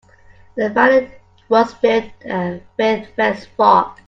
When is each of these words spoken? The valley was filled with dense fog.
The 0.55 0.69
valley 0.71 1.11
was 1.47 1.75
filled 1.75 2.11
with 2.25 2.63
dense 3.15 3.45
fog. 3.55 3.99